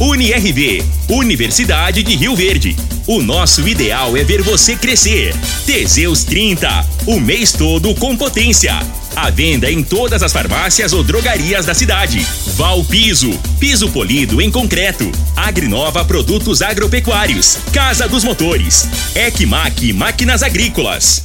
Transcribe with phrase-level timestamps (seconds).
[0.00, 2.74] UniRV, Universidade de Rio Verde.
[3.06, 5.36] O nosso ideal é ver você crescer.
[5.66, 8.74] Teseus 30, o mês todo com potência.
[9.14, 12.26] A venda em todas as farmácias ou drogarias da cidade.
[12.56, 15.12] Val Piso, piso polido em concreto.
[15.36, 17.58] Agrinova Produtos Agropecuários.
[17.70, 18.88] Casa dos Motores.
[19.14, 21.24] Ecmac Máquinas Agrícolas.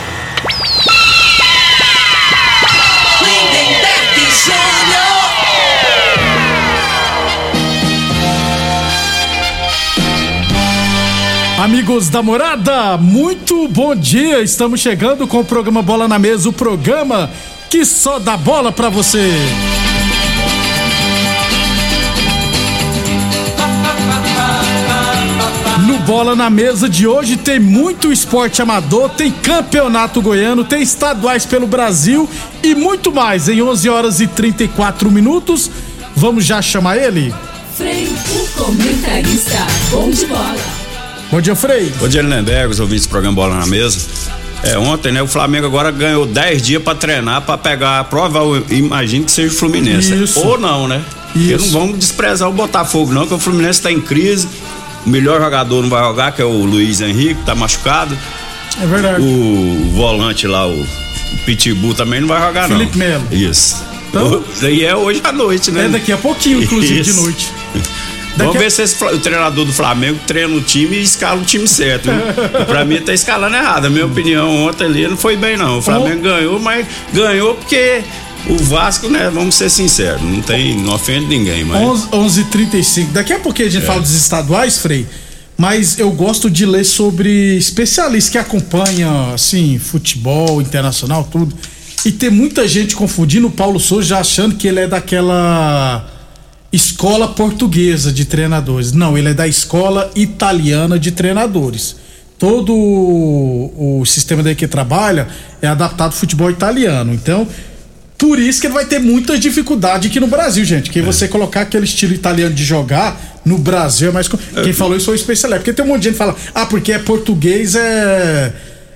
[11.61, 14.41] Amigos da morada, muito bom dia.
[14.41, 17.29] Estamos chegando com o programa Bola na Mesa o programa
[17.69, 19.31] que só dá bola pra você.
[25.85, 31.45] No Bola na Mesa de hoje tem muito esporte amador, tem campeonato goiano, tem estaduais
[31.45, 32.27] pelo Brasil
[32.63, 33.47] e muito mais.
[33.47, 35.69] Em 11 horas e 34 minutos,
[36.15, 37.31] vamos já chamar ele?
[37.77, 39.59] Frei, o comentarista.
[39.91, 40.80] Bom de bola.
[41.31, 41.91] Bom dia, Frei.
[41.97, 43.99] Bom dia, Lindenberg, os ouvintes do programa Bola na Mesa.
[44.63, 48.39] É, ontem, né, o Flamengo agora ganhou 10 dias pra treinar, pra pegar a prova,
[48.39, 50.13] eu imagino que seja o Fluminense.
[50.13, 50.39] Isso.
[50.45, 51.01] Ou não, né?
[51.31, 54.47] Porque não vamos desprezar o Botafogo, não, que o Fluminense tá em crise.
[55.05, 58.15] O melhor jogador não vai jogar, que é o Luiz Henrique, tá machucado.
[58.81, 59.23] É verdade.
[59.23, 60.85] O volante lá, o,
[61.45, 63.07] Pitbull também não vai jogar, Felipe não.
[63.07, 63.27] Melo.
[63.31, 63.83] Isso.
[64.09, 65.85] Então- Daí é hoje à noite, né?
[65.85, 67.21] É daqui a pouquinho, inclusive, de Isso.
[67.21, 67.51] noite.
[68.37, 71.67] Vamos ver se esse o treinador do Flamengo treina o time e escala o time
[71.67, 72.09] certo.
[72.65, 73.85] pra mim tá escalando errado.
[73.85, 75.79] A minha opinião ontem ali não foi bem, não.
[75.79, 78.03] O Flamengo ganhou, mas ganhou porque
[78.47, 79.29] o Vasco, né?
[79.33, 82.07] Vamos ser sinceros, não tem, não ofende ninguém, mas.
[82.11, 83.11] 11 11h35.
[83.11, 85.05] Daqui a pouquinho a gente fala dos estaduais, Frei.
[85.57, 91.55] Mas eu gosto de ler sobre especialistas que acompanham, assim, futebol internacional, tudo.
[92.03, 96.10] E tem muita gente confundindo o Paulo Souza achando que ele é daquela
[96.71, 98.91] escola portuguesa de treinadores.
[98.93, 101.95] Não, ele é da escola italiana de treinadores.
[102.39, 105.27] Todo o, o sistema daí que trabalha
[105.61, 107.13] é adaptado ao futebol italiano.
[107.13, 107.47] Então,
[108.17, 110.89] por isso que ele vai ter muita dificuldade aqui no Brasil, gente.
[110.89, 110.93] É.
[110.93, 114.27] Que você colocar aquele estilo italiano de jogar no Brasil é mais.
[114.27, 115.59] co- Quem falou isso foi o especialista.
[115.59, 118.53] Porque tem um monte de gente que fala, ah, porque é português, é,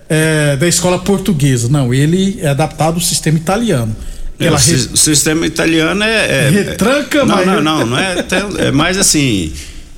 [0.10, 1.68] é da escola portuguesa.
[1.70, 3.96] Não, ele é adaptado ao sistema italiano.
[4.40, 6.48] É, o, sistema italiano é.
[6.48, 8.26] é Retranca, não, mas- não, não, não é.
[8.58, 9.52] É mais assim.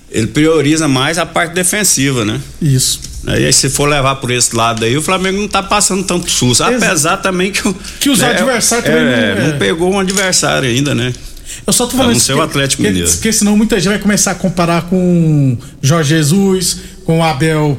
[0.09, 2.39] Ele prioriza mais a parte defensiva, né?
[2.61, 3.01] Isso.
[3.27, 6.63] Aí se for levar por esse lado aí, o Flamengo não tá passando tanto susto.
[6.63, 6.75] Exato.
[6.85, 9.47] Apesar também que, o- Que os adversários também é, não- é.
[9.51, 11.11] não pegou um adversário ainda, né?
[11.65, 13.11] Eu só tô falando isso porque- Atlético porque, Mineiro.
[13.11, 17.77] porque senão muita gente vai começar a comparar com Jorge Jesus, com o Abel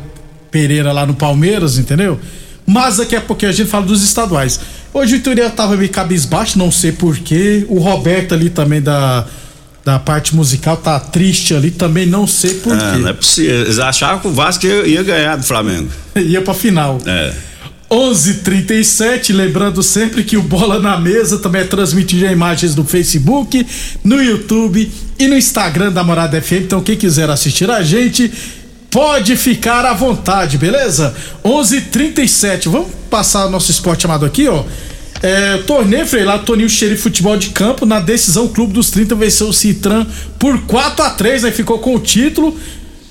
[0.50, 2.20] Pereira lá no Palmeiras, entendeu?
[2.66, 4.60] Mas daqui a pouquinho a gente fala dos estaduais.
[4.92, 7.64] Hoje o Ituriel tava meio cabisbaixo, não sei porquê.
[7.68, 9.26] O Roberto ali também da,
[9.84, 12.82] da parte musical tá triste ali, também não sei porquê.
[12.82, 13.62] Ah, não é possível.
[13.62, 15.88] Eles achavam que o Vasco ia, ia ganhar do Flamengo.
[16.16, 16.98] Ia pra final.
[17.06, 17.32] É.
[17.90, 23.66] 11:37, lembrando sempre que o Bola na Mesa também é transmitido em imagens no Facebook,
[24.04, 26.64] no YouTube e no Instagram da Morada FM.
[26.64, 28.30] Então quem quiser assistir a gente
[28.90, 31.14] pode ficar à vontade, beleza?
[31.44, 32.68] 11:37.
[32.68, 34.64] Vamos passar o nosso esporte chamado aqui, ó.
[35.20, 39.16] É, torneio Frei lá, Toninho Xerife Futebol de Campo, na decisão o Clube dos 30
[39.16, 40.06] venceu o Citran
[40.38, 42.56] por 4 a 3 aí ficou com o título.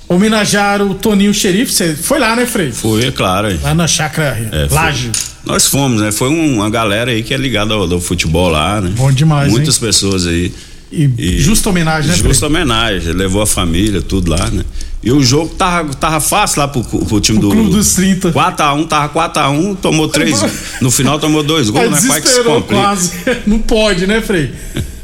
[0.09, 2.71] Homenagearam o Toninho Xerife, você foi lá, né, Frei?
[2.71, 3.47] Foi, é claro.
[3.47, 3.59] aí.
[3.61, 4.73] Lá na chácara É.
[4.73, 5.11] Laje.
[5.45, 6.13] Nós fomos, né?
[6.13, 8.93] Foi um- uma galera aí que é ligada ao, ao futebol lá, né?
[8.95, 10.53] Bom demais, Muitas pessoas aí.
[10.89, 14.63] E, justa homenagem, né, Justa homenagem, levou a família, tudo lá, né?
[15.03, 17.49] E o jogo tava, tava fácil lá pro, pro time do.
[17.49, 18.31] Clube dos 30.
[18.31, 20.41] 4x1, tava 4x1, tomou três.
[20.81, 22.01] no final tomou dois gols, né?
[22.07, 22.81] Quase que se complica.
[22.81, 23.11] quase.
[23.45, 24.51] Não pode, né, Frei?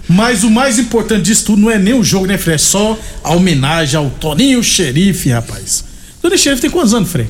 [0.09, 2.55] Mas o mais importante disso tudo não é nem o jogo, né, Frei?
[2.55, 5.83] É só a homenagem ao Toninho Xerife, rapaz.
[6.21, 7.27] Toninho Xerife tem quantos anos, Frei?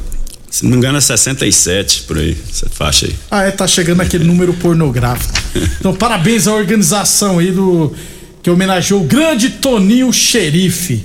[0.50, 3.16] Se não me engano, é 67 por aí, essa faixa aí.
[3.30, 5.34] Ah, é, tá chegando aquele número pornográfico.
[5.80, 7.94] Então, parabéns à organização aí do.
[8.42, 11.04] que homenageou o grande Toninho Xerife.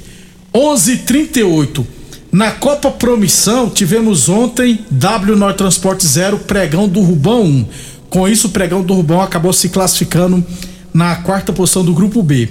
[0.52, 1.86] 11:38.
[2.30, 7.66] Na Copa Promissão, tivemos ontem W Norte Transporte 0, Pregão do Rubão 1.
[8.10, 10.44] Com isso, o Pregão do Rubão acabou se classificando
[10.92, 12.48] na quarta posição do grupo B.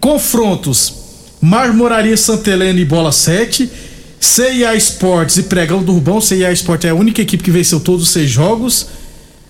[0.00, 0.94] Confrontos:
[1.40, 3.70] Marmoraria Santa Helena e Bola 7,
[4.18, 6.20] CIA Esportes e Pregão do Rubão.
[6.20, 8.88] CIA Esportes é a única equipe que venceu todos os seis jogos.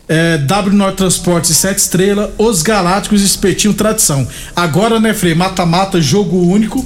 [0.08, 4.26] É, w Norte Transportes 7 estrelas, Os Galácticos e Espetinho Tradição.
[4.56, 5.36] Agora, né, Frei?
[5.36, 6.84] Mata-mata, jogo único.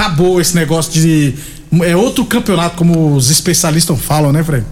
[0.00, 1.34] Acabou esse negócio de
[1.82, 4.62] é outro campeonato, como os especialistas falam, né, Frei?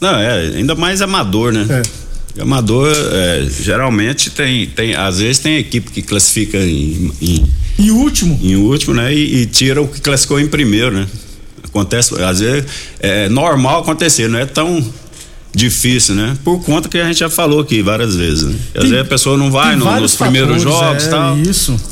[0.00, 1.66] Não, é, ainda mais amador, né?
[1.68, 2.40] É.
[2.40, 7.12] Amador, é, geralmente tem, tem, às vezes tem equipe que classifica em.
[7.20, 7.46] Em,
[7.78, 8.38] em último?
[8.42, 9.14] Em último, né?
[9.14, 11.06] E, e, tira o que classificou em primeiro, né?
[11.62, 12.64] Acontece, às vezes
[12.98, 14.82] é normal acontecer, não é tão
[15.54, 16.34] difícil, né?
[16.42, 18.56] Por conta que a gente já falou aqui várias vezes, né?
[18.74, 21.38] Às tem, vezes a pessoa não vai no, nos primeiros jogos e é, tal.
[21.38, 21.91] Isso.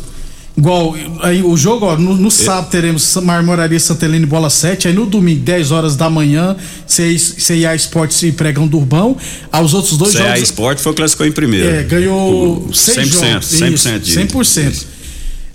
[0.61, 4.89] Igual, aí o jogo, ó, no, no sábado teremos Marmoraria Santa Helena e Bola 7,
[4.89, 6.55] aí no domingo, 10 horas da manhã,
[6.87, 9.17] CIA Esportes e Pregão do Urbão.
[9.51, 10.35] Aos outros dois CIA jogos.
[10.35, 11.67] CIA Esporte foi classificou em primeiro.
[11.67, 13.47] É, ganhou 100%, jogos.
[13.47, 14.03] 100%.
[14.03, 14.71] Isso, 100%.
[14.71, 14.87] Isso.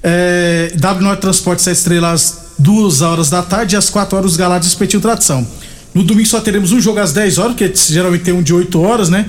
[0.01, 4.37] É, w Norte Transporte 7 estrelas, 2 horas da tarde e às 4 horas os
[4.37, 5.45] Galados Espetinho Tradição.
[5.93, 8.81] No domingo só teremos um jogo às 10 horas, porque geralmente tem um de 8
[8.81, 9.27] horas, né?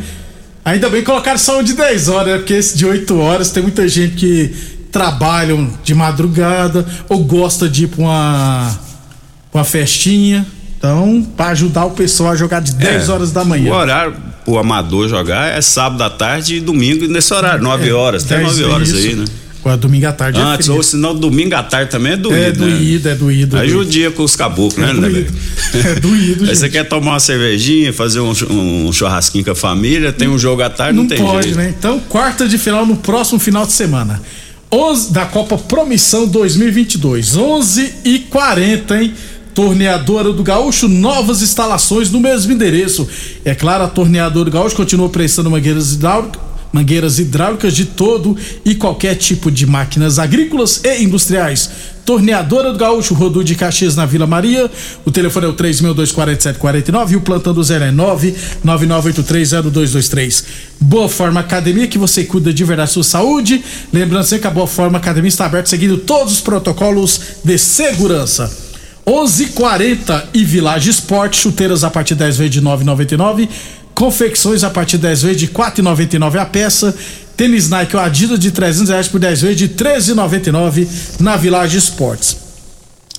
[0.65, 2.39] Ainda bem colocar só um de 10 horas, né?
[2.39, 7.85] Porque esse de 8 horas tem muita gente que trabalham de madrugada ou gosta de
[7.85, 8.79] ir pra uma,
[9.53, 10.47] uma festinha.
[10.79, 13.73] Então, para ajudar o pessoal a jogar de 10 é, horas da manhã.
[13.73, 14.15] O horário
[14.47, 18.39] o amador jogar é sábado à tarde e domingo nesse horário, 9 é, horas, até
[18.39, 18.97] 9 horas isso.
[18.97, 19.25] aí, né?
[19.61, 22.39] Agora, domingo à tarde é Antes, é ou senão domingo à tarde também é doído.
[22.39, 23.11] É doído, né?
[23.11, 23.57] é doído.
[23.57, 25.33] Aí judia com os caboclos, né, é né, doído.
[25.75, 30.13] É doído, Aí você quer tomar uma cervejinha, fazer um, um, churrasquinho com a família,
[30.13, 31.57] tem um jogo à tarde, não, não tem pode, jeito.
[31.57, 31.75] né?
[31.77, 34.23] Então, quarta de final no próximo final de semana.
[34.71, 37.37] 11 da Copa Promissão 2022.
[37.37, 39.15] 11 e 40, hein?
[39.55, 43.09] Torneadora do Gaúcho, novas instalações no mesmo endereço.
[43.45, 48.75] É claro, a Torneadora do Gaúcho continua prestando mangueiras hidráulicas mangueiras hidráulicas de todo e
[48.75, 51.71] qualquer tipo de máquinas agrícolas e industriais.
[52.05, 54.71] Torneadora do Gaúcho, Rodu de Caxias na Vila Maria.
[55.05, 60.45] O telefone é o 3.24749 e o plantão do zero é 999830223.
[60.79, 63.65] Boa Forma Academia, que você cuida de verdade da sua saúde.
[63.93, 68.67] Lembrando sempre que a Boa Forma Academia está aberta seguindo todos os protocolos de segurança.
[69.07, 73.49] 11:40 e Village Esporte, chuteiras a partir 10 vezes de 9,99
[73.97, 76.95] confecções a partir de 10 vezes de 4,99 a peça.
[77.37, 80.87] Tênis Nike ou Adidas de 300 reais por 10 vezes de 13,99
[81.19, 82.37] na Village Esportes.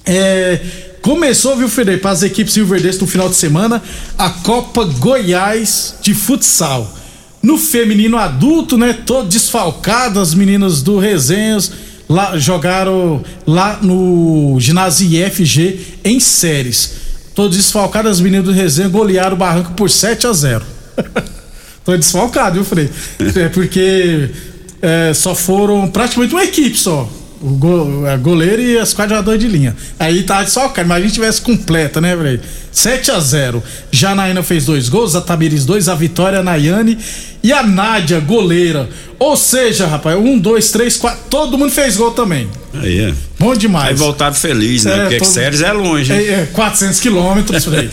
[0.05, 0.59] É,
[1.01, 3.81] começou, viu, Frederico, para as equipes silverdenses no final de semana,
[4.17, 6.95] a Copa Goiás de Futsal.
[7.41, 11.71] No feminino adulto, né, todo desfalcado, as meninas do Resenhas
[12.09, 17.06] lá, jogaram lá no ginásio IFG em séries.
[17.37, 20.65] Tô desfalcado, as meninas do Resenha golearam o Barranco por 7 a 0
[21.85, 22.89] Tô desfalcado, viu, Frei?
[23.35, 24.31] É porque
[24.81, 27.07] é, só foram praticamente uma equipe só.
[27.39, 29.75] O go, a goleiro e as quadradores de linha.
[29.99, 32.39] Aí tá desfalcado, mas a gente tivesse completa, né, Frei?
[32.71, 36.97] 7 a 0 Janaína fez dois gols, a Tamiris dois, a Vitória, a Nayane
[37.47, 38.89] e a Nádia, goleira.
[39.17, 42.49] Ou seja, rapaz, um, dois, três, quatro, todo mundo fez gol também.
[42.73, 43.13] Aí é.
[43.39, 43.87] Bom demais.
[43.87, 44.93] Aí voltado feliz, né?
[44.93, 45.27] É, Porque todo...
[45.29, 46.11] Séries é longe.
[46.11, 47.89] É, é 400 quilômetros por aí.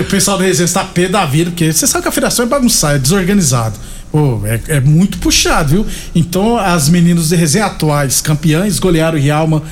[0.00, 2.48] o pessoal da Resistência tá pé da vida, porque você sabe que a federação é
[2.48, 3.78] bagunçada, é desorganizado.
[4.10, 5.86] Pô, é, é, muito puxado, viu?
[6.12, 9.62] Então, as meninas de resenha atuais, campeãs, golearam o Rialma.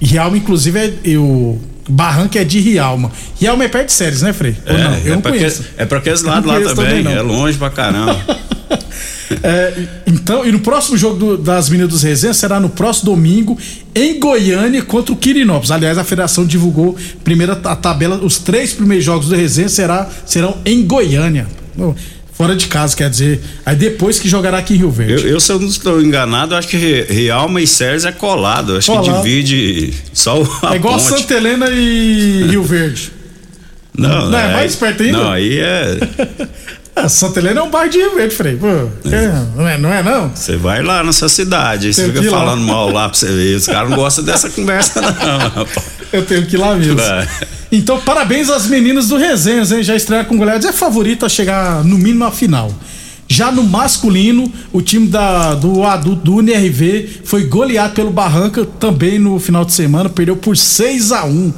[0.00, 3.10] Rialma, inclusive, é, o Barranca é de Rialma.
[3.40, 4.56] Rialma é perto de Séries, né, Frei?
[4.64, 4.98] É, não?
[4.98, 5.62] Eu é não conheço.
[5.64, 8.16] Que, é pra aqueles lados lá também, também é longe pra caramba.
[9.42, 13.58] É, então, e no próximo jogo do, das meninas dos Resenhas será no próximo domingo
[13.94, 15.70] em Goiânia contra o Quirinópolis.
[15.70, 20.58] Aliás, a federação divulgou primeira a tabela, os três primeiros jogos do Resenha será, serão
[20.66, 21.46] em Goiânia.
[22.32, 23.40] Fora de casa, quer dizer.
[23.64, 25.24] Aí depois que jogará aqui em Rio Verde.
[25.24, 28.76] Eu, eu se eu não estou enganado, acho que Realma e Sérgio é colado.
[28.76, 29.04] Acho colado.
[29.04, 30.48] que divide só o.
[30.72, 31.04] É igual ponte.
[31.04, 33.12] Santa Helena e Rio Verde.
[33.96, 35.18] Não, não é, é mais perto ainda?
[35.18, 35.98] Não, aí é.
[36.94, 38.56] A Santa Helena é um bairro de Rio Verde, Frei.
[38.56, 39.46] Pô, é.
[39.56, 40.28] não, é, não é não?
[40.28, 42.72] Você vai lá na sua cidade, você fica falando lá.
[42.72, 43.56] mal lá pra você ver.
[43.56, 45.66] Os caras não gostam dessa conversa, não.
[46.12, 46.96] Eu tenho que ir lá mesmo.
[46.96, 47.26] Vai.
[47.70, 49.82] Então, parabéns às meninas do Resenhas, hein?
[49.82, 50.66] Já estrearam com goleadas.
[50.66, 52.70] É favorito a chegar no mínimo à final.
[53.26, 59.18] Já no masculino, o time da, do adulto do UNRV foi goleado pelo Barranca também
[59.18, 61.52] no final de semana, perdeu por 6 a 1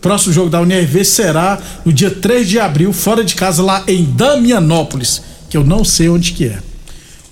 [0.00, 4.04] Próximo jogo da UNRV será no dia 3 de abril, fora de casa, lá em
[4.04, 6.58] Damianópolis, que eu não sei onde que é.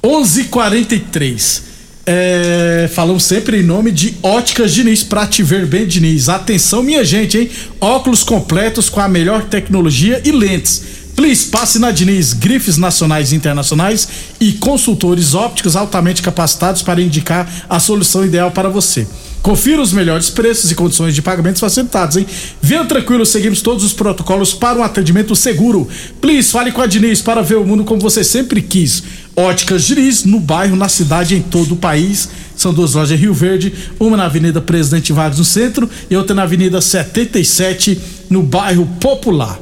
[0.02, 1.62] 11:43.
[2.08, 6.28] É, falamos sempre em nome de Óticas Diniz, pra te ver bem, Diniz.
[6.28, 7.50] Atenção, minha gente, hein?
[7.80, 10.82] Óculos completos com a melhor tecnologia e lentes.
[11.16, 14.06] Please, passe na Diniz, grifes nacionais e internacionais
[14.38, 19.06] e consultores ópticos altamente capacitados para indicar a solução ideal para você.
[19.46, 22.26] Confira os melhores preços e condições de pagamentos facilitados, hein?
[22.60, 25.88] Venha tranquilo, seguimos todos os protocolos para um atendimento seguro.
[26.20, 29.04] Please, fale com a Diniz para ver o mundo como você sempre quis.
[29.36, 32.28] Óticas Diniz, no bairro, na cidade, em todo o país.
[32.56, 36.34] São duas lojas em Rio Verde, uma na Avenida Presidente Vargas no centro e outra
[36.34, 39.60] na Avenida 77 no bairro Popular.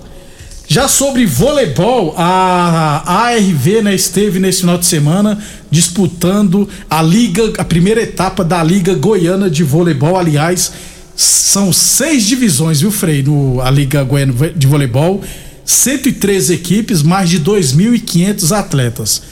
[0.66, 5.38] Já sobre voleibol, a ARV né, esteve nesse final de semana
[5.70, 10.18] disputando a liga, a primeira etapa da Liga Goiana de Voleibol.
[10.18, 10.72] Aliás,
[11.14, 15.22] são seis divisões, viu, Frei, no, a Liga Goiana de Voleibol.
[15.64, 19.22] 103 equipes, mais de 2.500 atletas.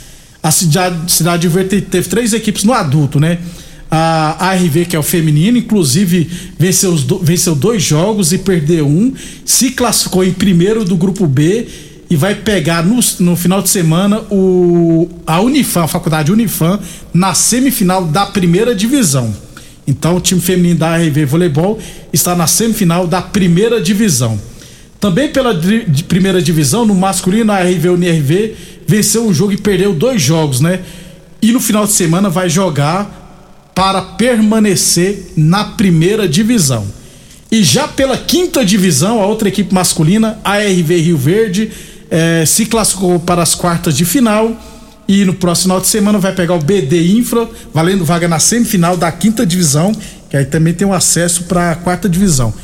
[0.42, 3.38] A cidade, cidade de Verde teve três equipes no adulto, né?
[3.94, 6.26] A ARV, que é o feminino, inclusive
[6.58, 9.12] venceu, venceu dois jogos e perdeu um,
[9.44, 11.66] se classificou em primeiro do grupo B
[12.08, 16.80] e vai pegar no, no final de semana o, a Unifam, a faculdade Unifam,
[17.12, 19.34] na semifinal da primeira divisão.
[19.86, 21.78] Então o time feminino da ARV Voleibol
[22.14, 24.40] está na semifinal da primeira divisão.
[24.98, 28.54] Também pela de primeira divisão, no masculino, a ARV Unirv
[28.86, 30.80] venceu um jogo e perdeu dois jogos, né?
[31.42, 33.21] E no final de semana vai jogar
[33.74, 36.86] para permanecer na primeira divisão.
[37.50, 41.70] E já pela quinta divisão, a outra equipe masculina, a RV Rio Verde,
[42.10, 44.56] eh, se classificou para as quartas de final.
[45.06, 48.96] E no próximo final de semana vai pegar o BD Infra, valendo vaga na semifinal
[48.96, 49.92] da quinta divisão,
[50.30, 52.54] que aí também tem um acesso para a quarta divisão.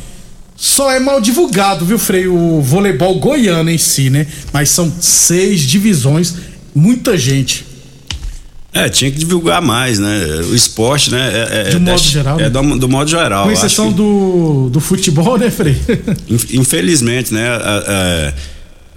[0.56, 2.34] Só é mal divulgado, viu, Freio?
[2.34, 4.26] O voleibol goiano em si, né?
[4.52, 6.34] Mas são seis divisões,
[6.74, 7.67] muita gente.
[8.72, 10.42] É, tinha que divulgar mais, né?
[10.50, 11.30] O esporte, né?
[11.32, 12.38] É, é de um modo geral.
[12.38, 12.50] É né?
[12.50, 13.46] do, do, modo geral.
[13.46, 15.76] Com exceção que, do, do futebol, né, Frei?
[16.52, 17.46] Infelizmente, né?
[17.86, 18.32] É,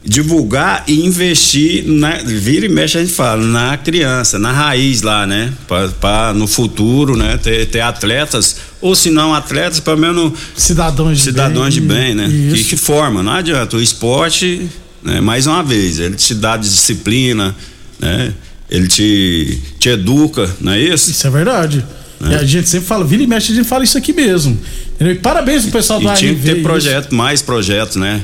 [0.04, 5.26] divulgar e investir, na, vira e mexe a gente fala, na criança, na raiz lá,
[5.26, 5.54] né?
[6.00, 7.38] Para no futuro, né?
[7.38, 10.34] Ter, ter atletas, ou se não atletas, pelo menos.
[10.56, 11.82] Cidadãos de cidadãos bem.
[11.82, 12.54] de bem, né?
[12.54, 13.78] Que, que forma, não adianta.
[13.78, 14.68] O esporte,
[15.02, 15.22] né?
[15.22, 17.56] mais uma vez, ele te dá disciplina,
[18.00, 18.34] né?
[18.72, 21.12] Ele te, te educa, não é isso?
[21.12, 21.86] Isso é verdade.
[22.30, 22.36] É.
[22.36, 24.58] a gente sempre fala, vira e mexe, a gente fala isso aqui mesmo.
[25.00, 28.22] E parabéns pro pessoal e, da e tinha que ter projeto, mais projetos, né?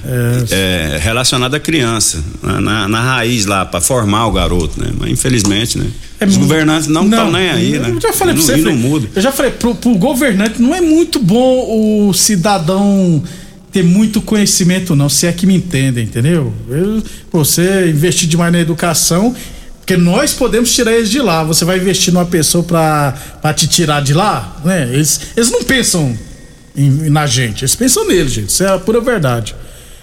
[0.52, 0.94] É.
[0.96, 2.60] é relacionado à criança, né?
[2.60, 4.92] na, na raiz lá, para formar o garoto, né?
[5.00, 5.88] Mas infelizmente, né?
[6.20, 6.48] É Os muito...
[6.48, 7.90] governantes não estão nem aí, né?
[7.90, 9.08] Eu já falei pra você, não, não muda.
[9.16, 13.24] Eu já falei, pro, pro governante não é muito bom o cidadão
[13.72, 16.54] ter muito conhecimento, não, se é que me entendem, entendeu?
[16.70, 19.36] Eu, você investir demais na educação
[19.88, 21.46] porque nós podemos tirar eles de lá.
[21.46, 24.58] Você vai investir numa pessoa pra, te tirar de lá?
[24.66, 24.84] Né?
[24.92, 26.14] Eles, eles não pensam
[26.76, 28.50] em, na gente, eles pensam neles, gente.
[28.50, 29.56] Isso é a pura verdade.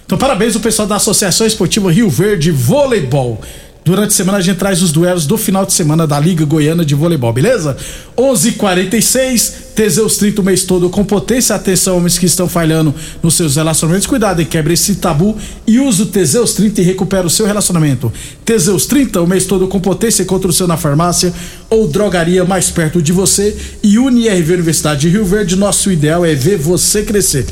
[0.03, 3.39] Então, parabéns ao pessoal da Associação Esportiva Rio Verde Voleibol.
[3.85, 6.83] Durante a semana a gente traz os duelos do final de semana da Liga Goiana
[6.83, 7.77] de Voleibol, beleza?
[8.17, 11.55] 11:46 Teseus 30 o mês todo com potência.
[11.55, 14.07] Atenção, homens que estão falhando nos seus relacionamentos.
[14.07, 15.37] Cuidado e quebre esse tabu
[15.67, 18.11] e use o Teseus 30 e recupera o seu relacionamento.
[18.43, 20.23] Teseus 30 o mês todo com potência.
[20.23, 21.31] Encontre o seu na farmácia
[21.69, 23.55] ou drogaria mais perto de você.
[23.83, 25.55] E UniRV Universidade de Rio Verde.
[25.55, 27.45] Nosso ideal é ver você crescer.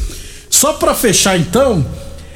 [0.49, 1.85] Só para fechar então.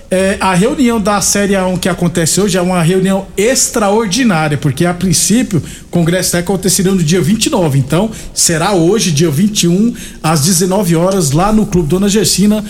[0.10, 4.94] É, a reunião da Série A1 que acontece hoje é uma reunião extraordinária, porque a
[4.94, 7.78] princípio o Congresso técnico aconteceria no dia 29.
[7.78, 12.64] Então, será hoje, dia 21, às 19 horas, lá no Clube Dona Gersina,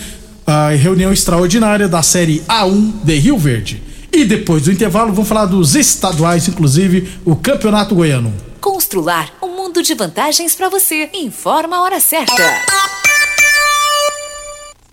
[0.44, 3.82] a reunião extraordinária da Série A1 de Rio Verde.
[4.12, 8.34] E depois do intervalo, vamos falar dos estaduais, inclusive o Campeonato Goiano.
[8.60, 11.08] Constrular um mundo de vantagens para você.
[11.14, 12.34] Informa a hora certa.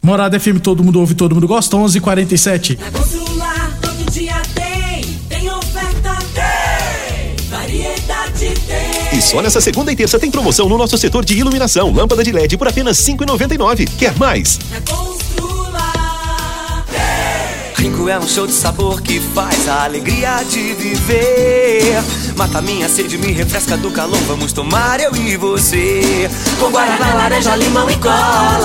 [0.05, 1.99] Morada FM, todo mundo ouve, todo mundo gosta, 11:47.
[1.99, 9.17] 47 Na Constrular, todo dia tem, tem oferta, tem, variedade tem.
[9.17, 12.31] E só nessa segunda e terça tem promoção no nosso setor de iluminação, lâmpada de
[12.31, 13.89] LED por apenas 5,99.
[13.97, 14.59] Quer mais?
[14.69, 17.85] Na Constrular, tem.
[17.85, 22.03] Rico é um show de sabor que faz a alegria de viver.
[22.35, 24.19] Mata minha sede, me refresca do calor.
[24.27, 26.29] Vamos tomar eu e você.
[26.59, 28.64] Com guaraná, laranja, limão e cola,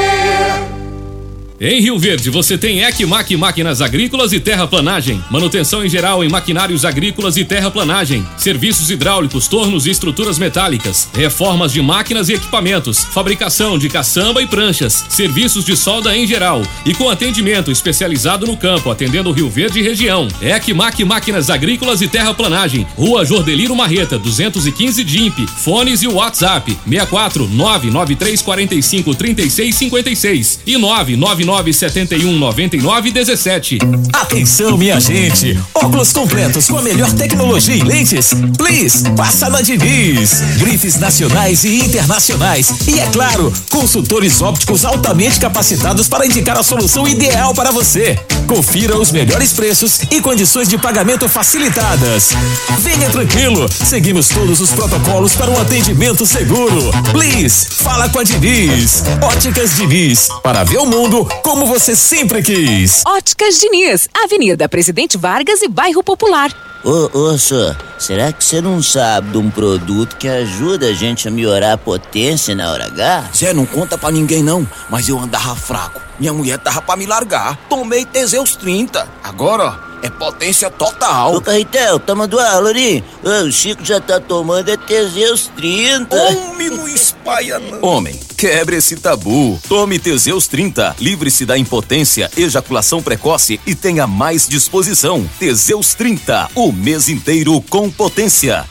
[1.63, 5.23] Em Rio Verde, você tem Ecmac Máquinas Agrícolas e Terraplanagem.
[5.29, 8.25] Manutenção em geral em maquinários agrícolas e terraplanagem.
[8.35, 11.07] Serviços hidráulicos, tornos e estruturas metálicas.
[11.13, 13.03] Reformas de máquinas e equipamentos.
[13.03, 15.05] Fabricação de caçamba e pranchas.
[15.07, 16.63] Serviços de solda em geral.
[16.83, 20.27] E com atendimento especializado no campo, atendendo Rio Verde e região.
[20.41, 22.87] Ecmac Máquinas Agrícolas e Terraplanagem.
[22.95, 25.45] Rua Jordeliro Marreta, 215 DIMP.
[25.45, 33.79] Fones e WhatsApp: 64 993 45 36 56 e 999 71 99 17.
[34.13, 35.59] Atenção, minha gente!
[35.73, 38.33] Óculos completos com a melhor tecnologia em lentes?
[38.57, 40.41] Please, passa na Diniz!
[40.57, 42.87] Grifes nacionais e internacionais.
[42.87, 48.17] E é claro, consultores ópticos altamente capacitados para indicar a solução ideal para você.
[48.47, 52.31] Confira os melhores preços e condições de pagamento facilitadas.
[52.79, 56.91] Venha tranquilo, seguimos todos os protocolos para um atendimento seguro.
[57.11, 59.03] Please, fala com a Diniz.
[59.21, 63.03] Óticas Diniz, para ver o mundo como você sempre quis.
[63.05, 66.51] Óticas Diniz, Avenida Presidente Vargas e Bairro Popular.
[66.83, 71.27] Ô, ô, senhor, será que você não sabe de um produto que ajuda a gente
[71.27, 73.29] a melhorar a potência na hora H?
[73.35, 76.01] Zé, não conta pra ninguém não, mas eu andava fraco.
[76.19, 77.55] Minha mulher tava pra me largar.
[77.69, 79.07] Tomei Teseus 30.
[79.23, 81.35] Agora, ó, é potência total.
[81.35, 83.03] Ô, Carretel, tá mandando ali?
[83.23, 86.15] Ô, o Chico já tá tomando é Teseus 30.
[86.15, 87.81] Homem, não espalha não.
[87.81, 89.59] Homem, quebre esse tabu.
[89.67, 90.95] Tome Teseus 30.
[90.99, 95.29] Livre-se da impotência, ejaculação precoce e tenha mais disposição.
[95.39, 96.49] Teseus 30.
[96.55, 98.65] O mês inteiro com potência.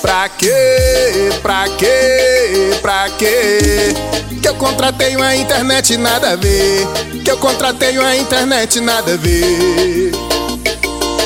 [0.00, 0.52] Pra quê?
[1.42, 2.78] Pra quê?
[2.80, 3.58] Pra quê?
[4.40, 6.86] Que eu contratei uma internet nada a ver.
[7.24, 10.12] Que eu contratei uma internet nada a ver.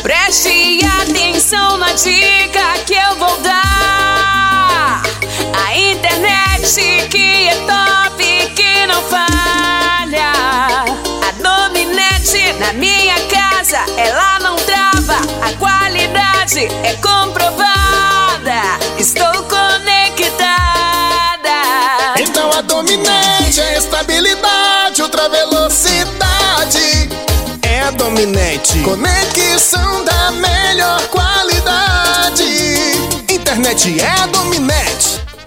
[0.02, 5.02] Preste atenção na dica que eu vou dar.
[5.66, 8.24] A internet que é top,
[8.56, 10.32] que não falha.
[11.28, 15.20] A dominete na minha casa, ela não trava.
[15.42, 15.52] A
[16.42, 18.78] qualidade é comprovada.
[18.98, 20.40] Estou conectada.
[22.18, 27.08] Então a dominante é estabilidade, ultra velocidade.
[27.62, 28.80] É a dominante.
[28.80, 32.44] Conexão da melhor qualidade.
[33.28, 34.51] Internet é a dominante.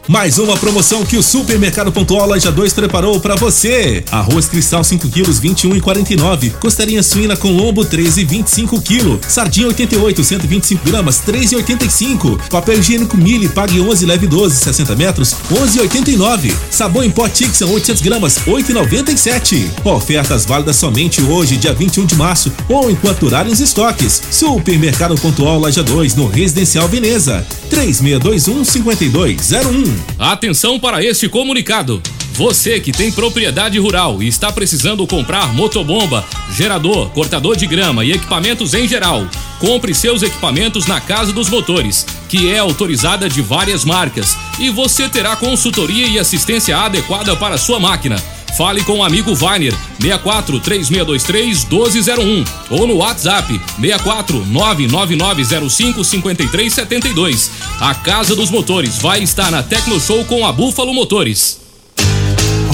[0.08, 4.04] Mais uma promoção que o Supermercado Pontual Loja 2 preparou para você.
[4.12, 6.52] Arroz cristal 5 quilos 21 e 49.
[6.52, 9.20] Costarinha suína com lombo 13 25 kg.
[9.28, 12.40] Sardinha 88 125 gramas 3 e 85.
[12.52, 16.56] Papel higiênico Mili pague 11 leve 12 60 metros 11 e 89.
[16.70, 19.72] Sabão em pó Tixan 800 gramas 8 e 97.
[19.84, 24.22] Ofertas válidas somente hoje dia 21 de março ou enquanto durarem os estoques.
[24.30, 29.95] Supermercado Pontual Loja 2 no Residencial Veneza 3621 5201.
[30.18, 32.02] Atenção para este comunicado.
[32.34, 38.12] Você que tem propriedade rural e está precisando comprar motobomba, gerador, cortador de grama e
[38.12, 39.26] equipamentos em geral,
[39.58, 45.08] compre seus equipamentos na Casa dos Motores, que é autorizada de várias marcas, e você
[45.08, 48.18] terá consultoria e assistência adequada para sua máquina.
[48.58, 57.52] Fale com o amigo Vainer 64 3623 1201 ou no WhatsApp 64 99905 5372.
[57.82, 61.65] A Casa dos Motores vai estar na Tecno Show com a Búfalo Motores.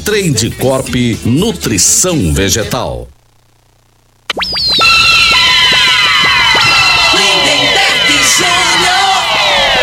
[0.00, 0.88] Trade Corp
[1.24, 3.08] Nutrição Vegetal.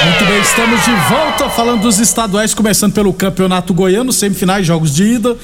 [0.04, 5.04] Muito bem, estamos de volta falando dos estaduais, começando pelo Campeonato Goiano, semifinais, jogos de
[5.04, 5.38] ida.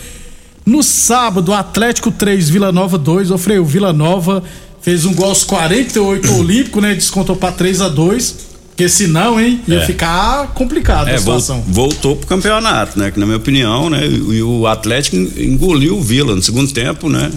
[0.66, 3.32] No sábado, Atlético 3, Vila Nova 2.
[3.32, 4.44] Ô Freio, Vila Nova
[4.82, 6.96] Fez um gol aos 48 olímpico, né?
[6.96, 9.86] Descontou pra 3 a 2 Porque senão, hein, ia É.
[9.86, 11.64] ficar complicado a É, vol- situação.
[11.68, 13.12] voltou pro campeonato, né?
[13.12, 14.06] Que na minha opinião, né?
[14.08, 17.30] E, o Atlético engoliu o Vila no segundo tempo, né?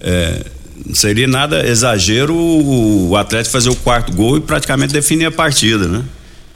[0.00, 0.44] É,
[0.84, 5.86] não seria nada exagero o, Atlético fazer o quarto gol e praticamente definir a partida,
[5.86, 6.02] né?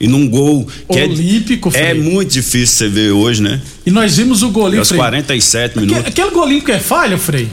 [0.01, 2.01] E num gol que é- Olímpico, é, Frei.
[2.03, 3.61] muito difícil você ver hoje, né?
[3.87, 4.99] E nós vimos o golinho, Aos Frei.
[4.99, 6.07] 47 Aque- minutos.
[6.09, 7.49] Aquele golinho que é falha, Frei?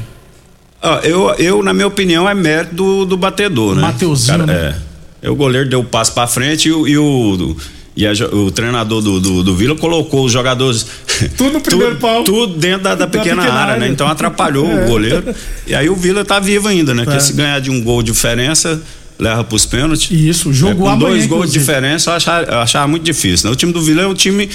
[0.82, 3.82] Ah, eu, eu, na minha opinião, é mérito do, do batedor, né?
[3.84, 4.76] Mateuzinho, Cara, né?
[4.76, 4.91] É.
[5.22, 7.56] É, O goleiro deu o passo pra frente e, o- e o.
[7.96, 10.86] e a o treinador do, do, do Vila colocou os jogadores.
[11.38, 12.24] Tudo no primeiro pau.
[12.24, 13.86] Tudo dentro da, da pequena, pequena área, área.
[13.86, 13.88] né?
[13.92, 14.84] Então atrapalhou É.
[14.86, 15.24] o goleiro.
[15.68, 17.04] E aí o Vila tá vivo ainda, né?
[17.04, 17.06] É.
[17.06, 18.82] Porque se ganhar de um gol de diferença,
[19.20, 20.10] leva pros pênaltis.
[20.10, 23.48] Isso, jogo é, com amanhã, dois gols de diferença, eu achava, eu achava muito difícil.
[23.48, 23.54] Né?
[23.54, 24.50] O time do Vila é um time.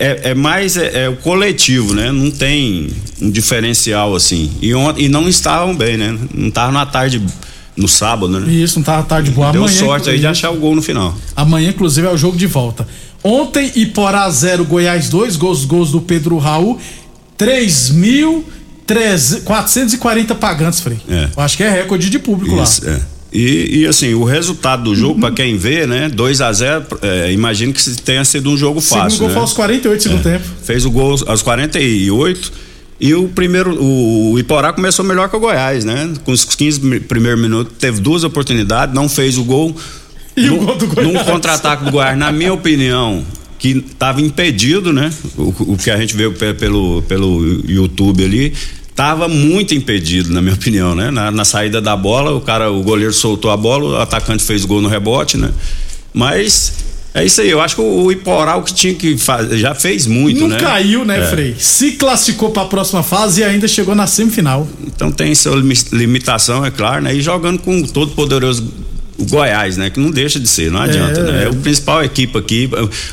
[0.00, 2.10] É, é mais é, é o coletivo, né?
[2.12, 2.88] Não tem
[3.20, 4.50] um diferencial assim.
[4.62, 6.16] E, e não estavam bem, né?
[6.32, 7.20] Não estavam na tarde,
[7.78, 8.52] no sábado, né?
[8.52, 9.52] Isso, não tava tarde boa.
[9.52, 11.14] Deu Amanhã, sorte aí de achar o gol no final.
[11.36, 12.86] Amanhã, inclusive, é o jogo de volta.
[13.22, 16.78] Ontem, Iporá 0, Goiás 2, gols, gols do Pedro Raul.
[17.38, 20.98] 3.440 pagantes, Frei.
[21.08, 21.28] É.
[21.36, 22.92] Eu acho que é recorde de público Isso, lá.
[22.92, 23.00] é.
[23.30, 26.08] E, e, assim, o resultado do jogo, pra quem vê, né?
[26.08, 29.10] 2 a 0 é, imagino que tenha sido um jogo fácil.
[29.10, 29.34] Segundo gol né?
[29.34, 30.38] foi aos 48 segundo É.
[30.38, 30.44] tempo.
[30.64, 31.78] Fez o gol aos 48
[33.00, 36.12] e o primeiro, o, o Iporá começou melhor que o Goiás, né?
[36.24, 39.74] Com os 15 mi- primeiros minutos, teve duas oportunidades, não fez o gol.
[40.36, 41.12] E o Num- gol do Goiás?
[41.12, 43.24] Num contra-ataque do Goiás, na minha opinião,
[43.58, 45.12] que estava impedido, né?
[45.36, 48.52] O, o que a gente vê pe- pelo, pelo YouTube ali.
[48.96, 51.10] Tava muito impedido, na minha opinião, né?
[51.12, 54.64] Na, na saída da bola, o cara, o goleiro soltou a bola, o atacante fez
[54.64, 55.52] o gol no rebote, né?
[56.12, 56.72] Mas
[57.20, 60.40] é isso aí, eu acho que o, o que tinha que fazer, já fez muito,
[60.40, 60.58] Não né?
[60.58, 61.26] caiu, né, É.
[61.26, 61.54] Frei?
[61.58, 64.66] Se classificou pra próxima fase e ainda chegou na semifinal.
[64.86, 67.14] Então tem sua limi- limitação, é claro, né?
[67.14, 68.66] E jogando com o todo poderoso
[69.18, 69.90] o Goiás, né?
[69.90, 71.22] Que não deixa de ser, não adianta, É.
[71.24, 71.44] né?
[71.44, 72.70] É o principal equipe aqui,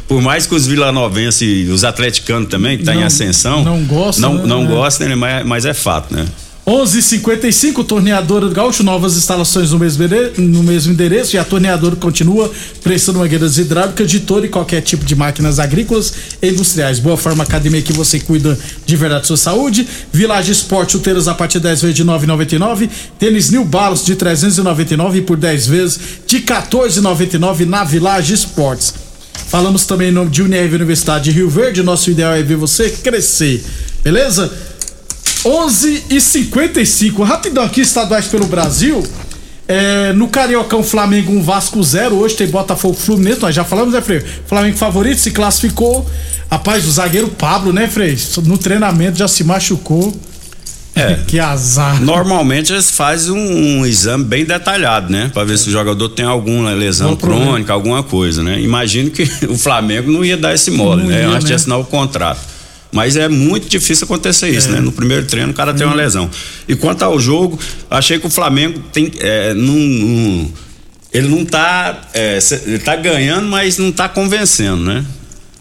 [0.08, 3.84] por mais que os vilanovenses e os atleticanos também, que tá em Não- ascensão, não
[3.86, 4.48] gostam, não, né?
[4.48, 4.68] não É.
[4.68, 5.16] gostam, né?
[5.16, 6.26] Mas, mas é fato, né?
[6.66, 10.04] 11:55 torneadora do Gaúcho, novas instalações no mesmo,
[10.40, 12.52] no mesmo endereço e a torneadora continua
[12.84, 16.98] prestando mangueiras hidráulicas de todo e qualquer tipo de máquinas agrícolas e industriais.
[16.98, 19.88] Boa Forma Academia que você cuida de verdade da sua saúde.
[20.12, 22.90] Village Esporte, chuteiras a partir de 10 vezes de 9,99.
[23.20, 28.92] Tênis New Balance de 399 e por 10 vezes de 14,99 na Village Esportes.
[29.50, 31.84] Falamos também em nome de Unirv Universidade de Rio Verde.
[31.84, 33.64] Nosso ideal é ver você crescer.
[34.04, 34.52] Beleza?
[35.46, 39.04] 11 e 55 Rapidão aqui, estaduais pelo Brasil.
[39.68, 42.16] É, no Cariocão, Flamengo 1 Vasco 0.
[42.16, 43.42] Hoje tem Botafogo Fluminense.
[43.42, 44.22] Nós já falamos, né, Frei?
[44.48, 46.06] Flamengo favorito, se classificou.
[46.50, 48.18] Rapaz, o zagueiro Pablo, né, Frei?
[48.44, 50.14] No treinamento já se machucou.
[50.98, 51.20] É.
[51.28, 52.02] que azar.
[52.02, 55.30] Normalmente eles fazem um, um exame bem detalhado, né?
[55.34, 57.46] Pra ver se o jogador tem alguma lesão Algum problema.
[57.48, 58.62] crônica, alguma coisa, né?
[58.62, 61.20] Imagino que o Flamengo não ia dar esse mole, Não né?
[61.24, 61.56] ia, Antes de né?
[61.58, 62.40] assinar o contrato.
[62.96, 64.72] Mas é muito difícil acontecer isso, É.
[64.72, 64.80] né?
[64.80, 66.30] No primeiro treino o cara tem uma lesão.
[66.66, 67.60] E quanto ao jogo,
[67.92, 69.12] achei que o Flamengo tem.
[69.20, 70.52] É, não, não-
[71.14, 72.02] ele não tá.
[72.14, 75.04] é, ele tá ganhando, mas não tá convencendo, né?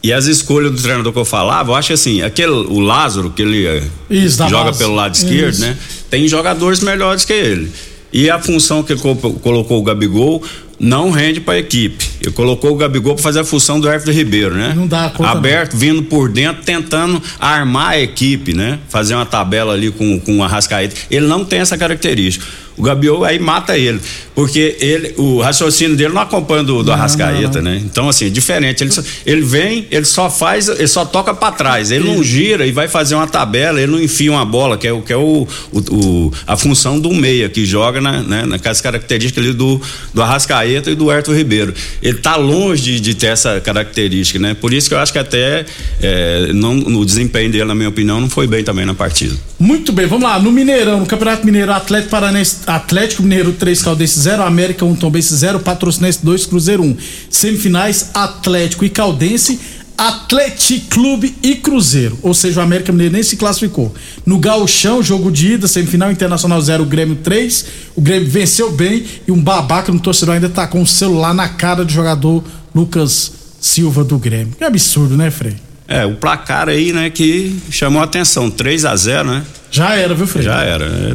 [0.00, 3.42] E as escolhas do treinador que eu falava, eu acho assim, aquele, o Lázaro, que
[3.42, 4.78] ele Isso, joga base.
[4.78, 5.60] pelo lado esquerdo, Isso.
[5.62, 5.76] né?
[6.08, 7.68] Tem jogadores melhores que ele.
[8.12, 10.40] E a função que ele co- colocou o Gabigol
[10.84, 12.04] não rende para a equipe.
[12.20, 14.74] Ele colocou o Gabigol para fazer a função do Everton Ribeiro, né?
[14.76, 18.78] Não dá conta, Aberto, vindo por dentro, tentando armar a equipe, né?
[18.88, 20.94] Fazer uma tabela ali com, com o Arrascaeta.
[21.10, 22.44] Ele não tem essa característica.
[22.76, 24.00] O Gabigol aí mata ele.
[24.34, 27.80] Porque ele, o raciocínio dele não acompanha do, do Arrascaeta, né?
[27.84, 28.82] Então, assim, é diferente.
[28.82, 31.92] Ele, só- ele vem, ele só faz, ele só toca para trás.
[31.92, 34.92] Ele não gira e vai fazer uma tabela, ele não enfia uma bola, que é,
[34.92, 38.80] o- que é o, o, o- a função do meia, que joga na, né, naquelas
[38.80, 39.80] características ali do,
[40.12, 41.72] do Arrascaeta e do Herto Ribeiro.
[42.02, 44.54] Ele tá longe de, de ter essa característica, né?
[44.54, 45.64] Por isso que eu acho que até
[46.02, 49.34] é, não, no desempenho dele, na minha opinião, não foi bem também na partida.
[49.58, 50.38] Muito bem, vamos lá.
[50.38, 55.34] No Mineirão, no Campeonato Mineiro, Atlético Paranense, Atlético Mineiro 3, Caldense 0, América 1, Tombense
[55.34, 56.96] 0, Patrocinense 2, Cruzeiro 1.
[57.30, 59.60] Semifinais, Atlético e Caldense,
[59.96, 62.18] Atlético Clube e Cruzeiro.
[62.20, 63.94] Ou seja, o América Mineiro nem se classificou.
[64.26, 67.66] No Gauchão, jogo de ida, semifinal Internacional 0, Grêmio 3.
[67.94, 71.48] O Grêmio venceu bem e um babaca no torcedor ainda tá com o celular na
[71.48, 72.42] cara do jogador
[72.74, 74.54] Lucas Silva do Grêmio.
[74.58, 75.63] Que absurdo, né, Frei?
[75.86, 79.42] É, o placar aí, né, que chamou a atenção, 3 a 0 né?
[79.70, 80.44] Já era, viu, Frei?
[80.44, 80.88] Já era.
[80.88, 81.14] né?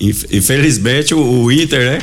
[0.00, 1.98] Inf- Infelizmente, o, o Inter, né?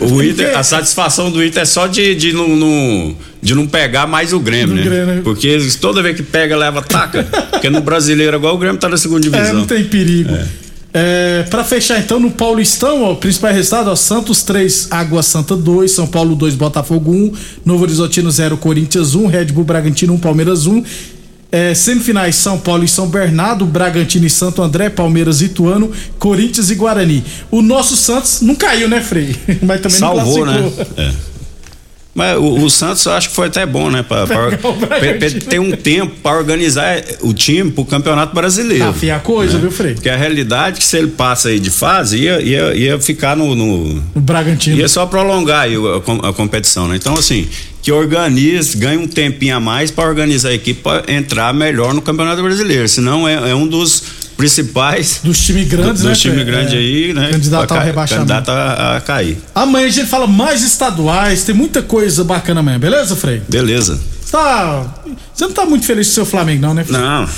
[0.00, 4.06] O Inter, a satisfação do Inter é só de, de, não, não- de não pegar
[4.06, 4.82] mais o Grêmio, né?
[4.82, 5.22] Grêmio.
[5.22, 7.24] Porque eles, toda vez que pega, leva, taca.
[7.50, 9.54] Porque no brasileiro, agora o Grêmio tá na segunda É, divisão.
[9.54, 10.30] não tem perigo.
[10.34, 10.46] É,
[11.48, 16.06] para fechar então no Paulistão, ó, principal resultado, ó, Santos 3, Água Santa 2, São
[16.06, 17.32] Paulo 2, Botafogo 1,
[17.64, 20.84] Novo Horizontino 0, Corinthians 1, Red Bull Bragantino 1, Palmeiras 1.
[21.54, 26.70] É, semifinais São Paulo e São Bernardo, Bragantino e Santo André, Palmeiras e Ituano, Corinthians
[26.70, 27.22] e Guarani.
[27.50, 29.36] O nosso Santos não caiu, né, Frei?
[29.62, 30.60] Mas também Salvou, não né?
[30.60, 31.04] classificou.
[31.04, 31.31] É.
[32.14, 34.02] Mas o, o Santos acho que foi até bom, né?
[34.02, 34.98] Pra, pra, pra-
[35.48, 38.84] ter um tempo para organizar o time pro Campeonato Brasileiro.
[38.84, 39.60] Tá feia a coisa, né?
[39.60, 39.94] viu, Frei?
[39.94, 43.34] Porque a realidade é que se ele passa aí de fase, ia, ia, ia ficar
[43.34, 44.76] no, no- O Bragantino.
[44.76, 46.96] Ia só prolongar a, com- a competição, né?
[46.96, 47.48] Então, assim,
[47.80, 52.02] que organize, ganhe um tempinho a mais para organizar a equipe para entrar melhor no
[52.02, 52.86] Campeonato Brasileiro.
[52.88, 54.02] Senão é, é um dos
[54.42, 55.20] principais.
[55.22, 56.76] Dos times grandes, do- né, Dos times grandes É.
[56.76, 57.30] aí, né?
[57.30, 58.26] Candidato ao ca- rebaixamento.
[58.28, 59.38] Candidato a, a cair.
[59.54, 63.42] Amanhã a gente fala mais estaduais, tem muita coisa bacana amanhã, beleza, Frei?
[63.48, 63.98] Beleza.
[64.24, 64.94] Você Tá,
[65.34, 66.84] você não tá muito feliz com o seu Flamengo, não, né?
[66.84, 66.98] Frei?
[67.00, 67.28] Não.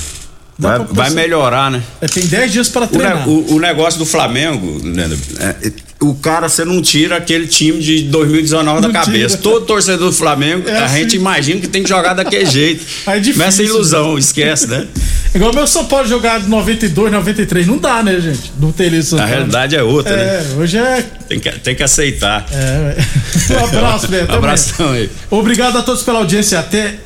[0.57, 1.83] Vai, vai melhorar, né?
[1.99, 3.27] É, tem 10 dias para O, treinar.
[3.27, 7.79] ne- o- o negócio do Flamengo, né, é, o cara, você não tira aquele time
[7.79, 9.37] de 2019 da Não cabeça.
[9.37, 9.41] tira.
[9.41, 10.97] Todo torcedor do Flamengo, É a assim.
[10.99, 12.83] gente imagina que tem que jogar daquele jeito.
[13.07, 14.85] É difícil, Mas essa ilusão, esquece, né?
[15.33, 18.51] Igual meu São Paulo jogar de 92, 93, não dá, né, gente?
[18.59, 20.45] Não ter ele A realidade é outra, É, né?
[20.57, 21.03] hoje é.
[21.27, 22.45] Tem que, tem que aceitar.
[22.51, 22.95] é.
[23.55, 24.31] Um abraço, Beto.
[24.31, 25.09] Um abração aí.
[25.29, 26.59] Obrigado a todos pela audiência.
[26.59, 26.95] Até